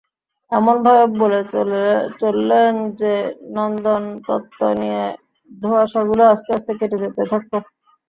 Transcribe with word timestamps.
এমনভাবে 0.51 1.03
বলে 1.19 1.39
চললেন 2.21 2.71
যে, 2.99 3.13
নন্দনতত্ত্ব 3.55 4.59
নিয়ে 4.79 5.03
ধোঁয়াশাগুলো 5.61 6.23
আস্তে 6.33 6.49
আস্তে 6.57 6.71
কেটে 6.79 6.97
যেতে 7.03 7.23
থাকল। 7.31 7.53